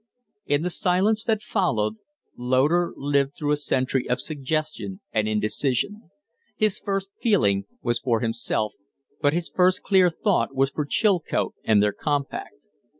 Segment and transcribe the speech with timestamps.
[0.47, 1.97] In the silence that followed,
[2.35, 6.09] Loder lived through a century of suggestion and indecision.
[6.55, 8.73] His first feeling was for himself,
[9.21, 12.55] but his first clear thought was for Chilcote and their compact.